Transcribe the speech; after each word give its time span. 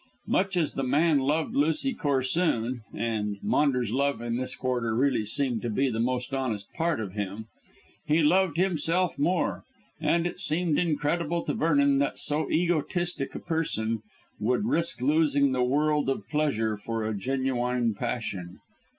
Much 0.25 0.57
as 0.57 0.73
the 0.73 0.81
man 0.83 1.19
loved 1.19 1.53
Lucy 1.53 1.93
Corsoon 1.93 2.81
and 2.91 3.37
Maunders' 3.43 3.91
love 3.91 4.19
in 4.19 4.35
this 4.35 4.55
quarter 4.55 4.95
really 4.95 5.25
seemed 5.27 5.61
to 5.61 5.69
be 5.69 5.91
the 5.91 5.99
most 5.99 6.33
honest 6.33 6.73
part 6.73 6.99
of 6.99 7.13
him 7.13 7.45
he 8.07 8.23
loved 8.23 8.57
himself 8.57 9.19
more; 9.19 9.63
and 9.99 10.25
it 10.25 10.39
seemed 10.39 10.79
incredible 10.79 11.43
to 11.43 11.53
Vernon 11.53 11.99
that 11.99 12.17
so 12.17 12.49
egotistic 12.49 13.35
a 13.35 13.39
person 13.39 14.01
would 14.39 14.65
risk 14.65 15.01
losing 15.01 15.51
the 15.51 15.61
world 15.61 16.09
of 16.09 16.27
pleasure 16.29 16.77
for 16.77 17.05
a 17.05 17.13
genuine 17.13 17.93
passion. 17.93 18.57